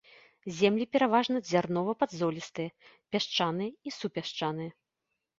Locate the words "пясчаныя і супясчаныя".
3.17-4.71